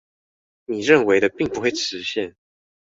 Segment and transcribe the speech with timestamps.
[0.65, 2.35] 你認為的並不會實現